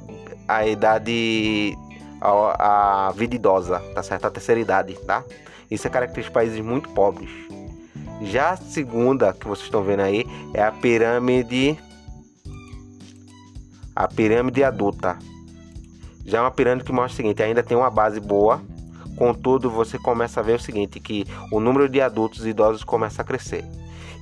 à 0.46 0.66
idade, 0.66 1.76
à 2.20 3.12
vida 3.14 3.36
idosa, 3.36 3.80
tá 3.94 4.02
certo? 4.02 4.26
A 4.26 4.30
terceira 4.30 4.60
idade, 4.60 4.94
tá? 5.06 5.22
Isso 5.70 5.86
é 5.86 5.90
característica 5.90 6.40
de 6.40 6.46
países 6.46 6.64
muito 6.64 6.88
pobres. 6.90 7.30
Já 8.22 8.50
a 8.50 8.56
segunda 8.56 9.32
que 9.32 9.46
vocês 9.46 9.66
estão 9.66 9.84
vendo 9.84 10.00
aí 10.00 10.24
é 10.52 10.62
a 10.62 10.72
pirâmide 10.72 11.78
a 13.98 14.06
pirâmide 14.06 14.62
adulta. 14.62 15.18
Já 16.24 16.38
é 16.38 16.40
uma 16.40 16.52
pirâmide 16.52 16.84
que 16.84 16.92
mostra 16.92 17.14
o 17.14 17.16
seguinte, 17.16 17.42
ainda 17.42 17.64
tem 17.64 17.76
uma 17.76 17.90
base 17.90 18.20
boa, 18.20 18.62
contudo 19.16 19.68
você 19.68 19.98
começa 19.98 20.38
a 20.38 20.42
ver 20.42 20.54
o 20.54 20.60
seguinte, 20.60 21.00
que 21.00 21.26
o 21.50 21.58
número 21.58 21.88
de 21.88 22.00
adultos 22.00 22.46
e 22.46 22.50
idosos 22.50 22.84
começa 22.84 23.22
a 23.22 23.24
crescer. 23.24 23.64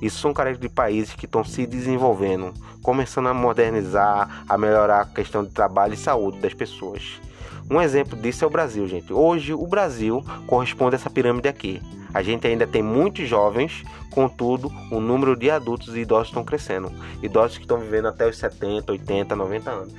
Isso 0.01 0.17
são 0.17 0.33
características 0.33 0.71
de 0.71 0.75
países 0.75 1.13
que 1.13 1.25
estão 1.25 1.43
se 1.43 1.67
desenvolvendo, 1.67 2.55
começando 2.81 3.27
a 3.27 3.35
modernizar, 3.35 4.43
a 4.49 4.57
melhorar 4.57 5.01
a 5.01 5.05
questão 5.05 5.43
de 5.43 5.51
trabalho 5.51 5.93
e 5.93 5.97
saúde 5.97 6.39
das 6.39 6.55
pessoas. 6.55 7.21
Um 7.69 7.81
exemplo 7.81 8.17
disso 8.17 8.45
é 8.45 8.47
o 8.47 8.51
Brasil, 8.51 8.87
gente. 8.87 9.11
Hoje 9.11 9.53
o 9.53 9.67
Brasil 9.67 10.23
corresponde 10.45 10.95
a 10.95 10.97
essa 10.97 11.09
pirâmide 11.09 11.49
aqui. 11.49 11.81
A 12.13 12.23
gente 12.23 12.47
ainda 12.47 12.65
tem 12.65 12.81
muitos 12.81 13.27
jovens, 13.27 13.83
contudo, 14.11 14.71
o 14.89 14.99
número 15.01 15.35
de 15.35 15.51
adultos 15.51 15.95
e 15.95 15.99
idosos 15.99 16.29
estão 16.29 16.43
crescendo. 16.43 16.91
Idosos 17.21 17.57
que 17.57 17.63
estão 17.63 17.79
vivendo 17.79 18.07
até 18.07 18.27
os 18.27 18.37
70, 18.37 18.91
80, 18.91 19.35
90 19.35 19.69
anos. 19.69 19.93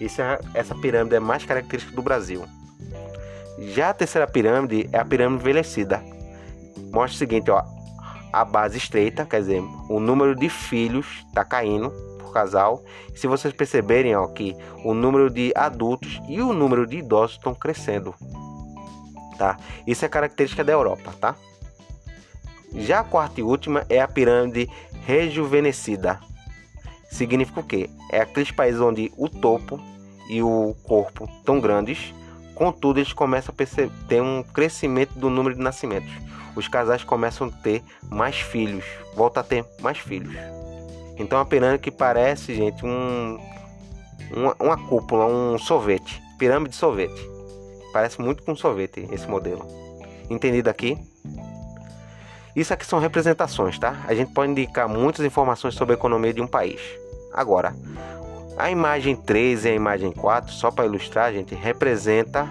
Isso 0.00 0.22
é, 0.22 0.38
essa 0.54 0.74
pirâmide 0.74 1.16
é 1.16 1.20
mais 1.20 1.44
característica 1.44 1.94
do 1.94 2.00
Brasil. 2.00 2.44
Já 3.58 3.90
a 3.90 3.94
terceira 3.94 4.26
pirâmide 4.26 4.88
é 4.92 4.98
a 4.98 5.04
pirâmide 5.04 5.42
envelhecida. 5.42 6.02
Mostra 6.92 7.14
o 7.14 7.18
seguinte, 7.18 7.50
ó, 7.50 7.62
a 8.32 8.44
base 8.44 8.78
estreita, 8.78 9.26
quer 9.26 9.40
dizer, 9.40 9.62
o 9.88 9.98
número 9.98 10.36
de 10.36 10.48
filhos 10.48 11.06
está 11.28 11.44
caindo 11.44 11.92
casal. 12.30 12.84
Se 13.14 13.26
vocês 13.26 13.52
perceberem 13.52 14.14
ó, 14.16 14.26
que 14.28 14.56
o 14.84 14.94
número 14.94 15.30
de 15.30 15.52
adultos 15.54 16.20
e 16.28 16.40
o 16.40 16.52
número 16.52 16.86
de 16.86 16.98
idosos 16.98 17.36
estão 17.36 17.54
crescendo. 17.54 18.14
Tá? 19.36 19.56
Isso 19.86 20.04
é 20.04 20.08
característica 20.08 20.62
da 20.62 20.72
Europa, 20.72 21.12
tá? 21.20 21.34
Já 22.74 23.00
a 23.00 23.04
quarta 23.04 23.40
e 23.40 23.42
última 23.42 23.84
é 23.88 24.00
a 24.00 24.06
pirâmide 24.06 24.68
rejuvenescida. 25.06 26.20
Significa 27.10 27.60
o 27.60 27.64
quê? 27.64 27.90
É 28.10 28.20
aqueles 28.20 28.50
países 28.50 28.80
onde 28.80 29.12
o 29.16 29.28
topo 29.28 29.80
e 30.28 30.42
o 30.42 30.76
corpo 30.84 31.28
estão 31.38 31.58
grandes, 31.60 32.14
contudo 32.54 33.00
eles 33.00 33.12
começam 33.12 33.52
a 33.52 34.06
ter 34.06 34.22
um 34.22 34.42
crescimento 34.42 35.18
do 35.18 35.28
número 35.28 35.56
de 35.56 35.62
nascimentos. 35.62 36.12
Os 36.54 36.68
casais 36.68 37.02
começam 37.02 37.48
a 37.48 37.50
ter 37.50 37.82
mais 38.08 38.36
filhos, 38.36 38.84
volta 39.14 39.40
a 39.40 39.42
ter 39.42 39.64
mais 39.80 39.98
filhos. 39.98 40.59
Então 41.20 41.38
a 41.38 41.44
pirâmide 41.44 41.82
que 41.82 41.90
parece, 41.90 42.54
gente, 42.54 42.84
um, 42.84 43.38
uma, 44.32 44.56
uma 44.58 44.88
cúpula, 44.88 45.26
um 45.26 45.58
sorvete, 45.58 46.20
pirâmide 46.38 46.70
de 46.70 46.76
sorvete. 46.76 47.28
Parece 47.92 48.20
muito 48.20 48.42
com 48.42 48.56
sorvete 48.56 49.06
esse 49.12 49.28
modelo. 49.28 49.66
Entendido 50.30 50.70
aqui? 50.70 50.96
Isso 52.56 52.72
aqui 52.72 52.86
são 52.86 52.98
representações, 52.98 53.78
tá? 53.78 54.02
A 54.08 54.14
gente 54.14 54.32
pode 54.32 54.50
indicar 54.50 54.88
muitas 54.88 55.24
informações 55.24 55.74
sobre 55.74 55.94
a 55.94 55.98
economia 55.98 56.32
de 56.32 56.40
um 56.40 56.46
país. 56.46 56.80
Agora, 57.34 57.74
a 58.56 58.70
imagem 58.70 59.14
3 59.14 59.66
e 59.66 59.68
a 59.68 59.74
imagem 59.74 60.12
4, 60.12 60.52
só 60.52 60.70
para 60.70 60.86
ilustrar, 60.86 61.32
gente, 61.32 61.54
representa 61.54 62.48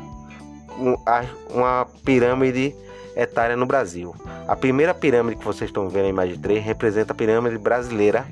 uma 1.50 1.86
pirâmide 2.06 2.74
etária 3.16 3.56
no 3.56 3.66
Brasil. 3.66 4.16
A 4.48 4.56
primeira 4.56 4.94
pirâmide 4.94 5.38
que 5.38 5.46
vocês 5.46 5.70
estão 5.70 5.90
vendo 5.90 6.04
na 6.04 6.10
imagem 6.10 6.38
3 6.38 6.64
representa 6.64 7.14
a 7.14 7.16
pirâmide 7.16 7.58
brasileira 7.58 8.26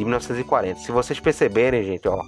de 0.00 0.04
1940. 0.04 0.80
Se 0.80 0.92
vocês 0.92 1.20
perceberem, 1.20 1.84
gente, 1.84 2.08
ó, 2.08 2.22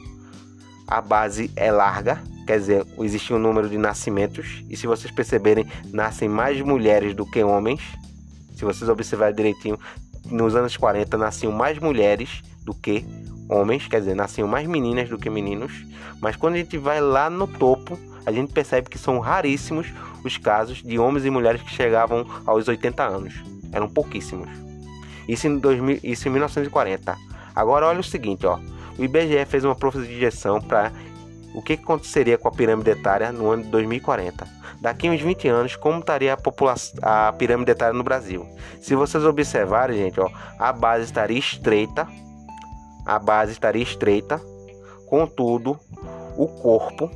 a 0.87 1.00
base 1.00 1.50
é 1.56 1.72
larga, 1.72 2.22
quer 2.46 2.58
dizer, 2.58 2.87
existe 2.98 3.32
um 3.32 3.38
número 3.38 3.68
de 3.68 3.78
nascimentos, 3.78 4.62
e 4.68 4.76
se 4.76 4.87
vocês 4.87 5.12
perceberem, 5.12 5.66
nascem 5.90 6.28
mais 6.28 6.61
mulheres 6.61 7.14
do 7.14 7.24
que 7.24 7.42
homens. 7.42 7.80
Se 8.54 8.64
vocês 8.64 8.88
observarem 8.88 9.35
direitinho, 9.35 9.78
nos 10.26 10.54
anos 10.54 10.76
40 10.76 11.16
nasciam 11.16 11.50
mais 11.50 11.78
mulheres 11.78 12.42
do 12.62 12.74
que 12.74 13.04
homens, 13.48 13.88
quer 13.88 14.00
dizer, 14.00 14.14
nasciam 14.14 14.46
mais 14.46 14.68
meninas 14.68 15.08
do 15.08 15.18
que 15.18 15.30
meninos. 15.30 15.72
Mas 16.20 16.37
quando 16.37 16.54
a 16.54 16.58
gente 16.58 16.76
vai 16.76 17.00
lá 17.00 17.30
no 17.30 17.46
topo, 17.46 17.98
a 18.26 18.30
gente 18.30 18.52
percebe 18.52 18.88
que 18.88 18.98
são 18.98 19.18
raríssimos 19.18 19.88
os 20.22 20.37
casos 20.37 20.82
de 20.82 20.98
homens 20.98 21.24
e 21.24 21.30
mulheres 21.30 21.62
que 21.62 21.70
chegavam 21.70 22.26
aos 22.46 22.68
80 22.68 23.02
anos. 23.02 23.35
Eram 23.72 23.88
pouquíssimos. 23.88 24.48
Isso 25.26 25.46
em, 25.46 25.58
2000, 25.58 26.00
isso 26.02 26.28
em 26.28 26.30
1940. 26.32 27.32
Agora 27.54 27.86
olha 27.86 28.00
o 28.00 28.04
seguinte, 28.04 28.46
ó. 28.46 28.58
O 28.98 29.04
IBGE 29.04 29.44
fez 29.46 29.64
uma 29.64 29.74
projeção 29.74 30.60
para 30.60 30.92
o 31.54 31.62
que 31.62 31.74
aconteceria 31.74 32.38
com 32.38 32.48
a 32.48 32.52
pirâmide 32.52 32.90
etária 32.90 33.32
no 33.32 33.50
ano 33.50 33.62
de 33.62 33.68
2040. 33.70 34.46
Daqui 34.80 35.08
uns 35.08 35.20
20 35.20 35.48
anos, 35.48 35.76
como 35.76 36.00
estaria 36.00 36.32
a, 36.32 36.36
população, 36.36 36.98
a 37.02 37.32
pirâmide 37.32 37.70
etária 37.70 37.94
no 37.94 38.02
Brasil? 38.02 38.46
Se 38.80 38.94
vocês 38.94 39.24
observarem, 39.24 39.96
gente, 39.96 40.20
ó, 40.20 40.28
a 40.58 40.72
base 40.72 41.04
estaria 41.04 41.38
estreita, 41.38 42.06
a 43.06 43.18
base 43.18 43.52
estaria 43.52 43.82
estreita, 43.82 44.40
contudo, 45.08 45.78
o 46.36 46.48
corpo, 46.48 47.10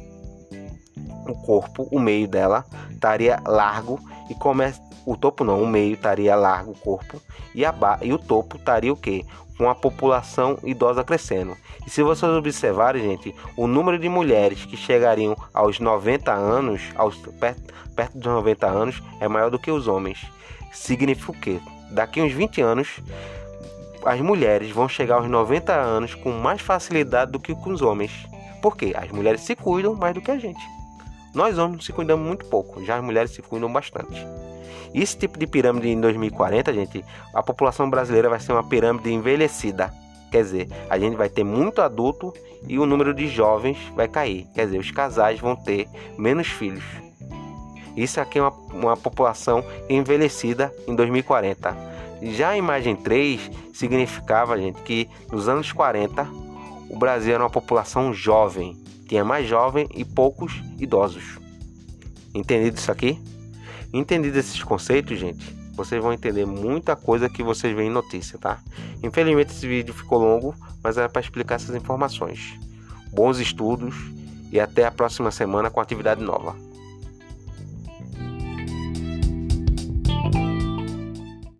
o 1.32 1.42
corpo, 1.42 1.88
o 1.90 1.98
meio 1.98 2.28
dela 2.28 2.64
estaria 2.90 3.40
largo 3.46 4.00
e 4.30 4.34
começa 4.34 4.80
o 5.06 5.16
topo 5.16 5.44
não, 5.44 5.62
o 5.62 5.66
meio 5.66 5.94
estaria 5.94 6.34
largo 6.34 6.72
o 6.72 6.74
corpo 6.74 7.22
e, 7.54 7.64
a 7.64 7.72
e 8.02 8.12
o 8.12 8.18
topo 8.18 8.56
estaria 8.56 8.92
o 8.92 8.96
quê? 8.96 9.24
Com 9.56 9.70
a 9.70 9.74
população 9.74 10.58
idosa 10.64 11.04
crescendo. 11.04 11.56
E 11.86 11.90
se 11.90 12.02
vocês 12.02 12.30
observarem, 12.30 13.02
gente, 13.02 13.34
o 13.56 13.68
número 13.68 13.98
de 13.98 14.08
mulheres 14.08 14.64
que 14.64 14.76
chegariam 14.76 15.36
aos 15.54 15.78
90 15.78 16.32
anos, 16.32 16.82
aos, 16.96 17.16
perto, 17.16 17.72
perto 17.94 18.18
dos 18.18 18.26
90 18.26 18.66
anos, 18.66 19.02
é 19.20 19.28
maior 19.28 19.48
do 19.48 19.58
que 19.58 19.70
os 19.70 19.86
homens. 19.86 20.26
Significa 20.72 21.30
o 21.30 21.40
quê? 21.40 21.60
Daqui 21.92 22.20
uns 22.20 22.32
20 22.32 22.60
anos, 22.60 23.00
as 24.04 24.20
mulheres 24.20 24.70
vão 24.70 24.88
chegar 24.88 25.16
aos 25.16 25.28
90 25.30 25.72
anos 25.72 26.14
com 26.14 26.32
mais 26.32 26.60
facilidade 26.60 27.30
do 27.30 27.38
que 27.38 27.54
com 27.54 27.70
os 27.70 27.80
homens. 27.80 28.12
Por 28.60 28.76
quê? 28.76 28.92
As 28.96 29.10
mulheres 29.10 29.42
se 29.42 29.54
cuidam 29.54 29.94
mais 29.94 30.12
do 30.12 30.20
que 30.20 30.32
a 30.32 30.38
gente. 30.38 30.75
Nós 31.34 31.58
homens 31.58 31.84
se 31.84 31.92
cuidamos 31.92 32.26
muito 32.26 32.46
pouco, 32.46 32.84
já 32.84 32.96
as 32.96 33.04
mulheres 33.04 33.30
se 33.30 33.42
cuidam 33.42 33.72
bastante. 33.72 34.26
Esse 34.94 35.16
tipo 35.16 35.38
de 35.38 35.46
pirâmide 35.46 35.88
em 35.88 36.00
2040, 36.00 36.72
gente, 36.72 37.04
a 37.34 37.42
população 37.42 37.90
brasileira 37.90 38.30
vai 38.30 38.40
ser 38.40 38.52
uma 38.52 38.64
pirâmide 38.64 39.12
envelhecida. 39.12 39.92
Quer 40.30 40.42
dizer, 40.42 40.68
a 40.88 40.98
gente 40.98 41.16
vai 41.16 41.28
ter 41.28 41.44
muito 41.44 41.80
adulto 41.80 42.32
e 42.66 42.78
o 42.78 42.86
número 42.86 43.12
de 43.14 43.28
jovens 43.28 43.78
vai 43.94 44.08
cair. 44.08 44.46
Quer 44.54 44.66
dizer, 44.66 44.78
os 44.78 44.90
casais 44.90 45.38
vão 45.38 45.54
ter 45.54 45.88
menos 46.18 46.48
filhos. 46.48 46.84
Isso 47.96 48.20
aqui 48.20 48.38
é 48.38 48.42
uma, 48.42 48.52
uma 48.72 48.96
população 48.96 49.64
envelhecida 49.88 50.74
em 50.86 50.94
2040. 50.94 51.76
Já 52.22 52.50
a 52.50 52.56
imagem 52.56 52.96
3 52.96 53.50
significava, 53.72 54.58
gente, 54.58 54.80
que 54.82 55.08
nos 55.30 55.48
anos 55.48 55.72
40 55.72 56.26
o 56.88 56.98
Brasil 56.98 57.34
era 57.34 57.42
uma 57.42 57.50
população 57.50 58.12
jovem, 58.12 58.76
tinha 59.08 59.24
mais 59.24 59.48
jovem 59.48 59.88
e 59.94 60.04
poucos 60.04 60.62
idosos. 60.78 61.38
Entendido 62.34 62.76
isso 62.76 62.90
aqui? 62.92 63.20
Entendido 63.92 64.38
esses 64.38 64.62
conceitos, 64.62 65.18
gente, 65.18 65.56
vocês 65.74 66.02
vão 66.02 66.12
entender 66.12 66.44
muita 66.44 66.96
coisa 66.96 67.28
que 67.28 67.42
vocês 67.42 67.74
veem 67.74 67.88
em 67.88 67.92
notícia, 67.92 68.38
tá? 68.38 68.58
Infelizmente 69.02 69.52
esse 69.52 69.66
vídeo 69.66 69.94
ficou 69.94 70.18
longo, 70.18 70.54
mas 70.82 70.98
era 70.98 71.08
para 71.08 71.20
explicar 71.20 71.56
essas 71.56 71.74
informações. 71.74 72.58
Bons 73.12 73.38
estudos 73.38 73.94
e 74.50 74.58
até 74.58 74.84
a 74.84 74.90
próxima 74.90 75.30
semana 75.30 75.70
com 75.70 75.80
atividade 75.80 76.22
nova. 76.22 76.65